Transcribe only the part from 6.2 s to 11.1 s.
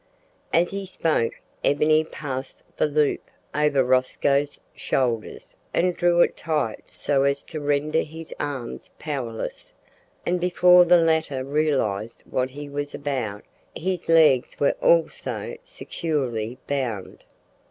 it tight so as to render his arms powerless, and before the